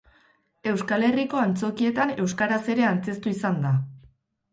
Euskal 0.69 1.03
Herriko 1.09 1.41
antzokietan 1.41 2.13
euskaraz 2.23 2.57
ere 2.77 2.87
antzeztu 2.93 3.35
izan 3.35 3.61
da. 3.67 3.75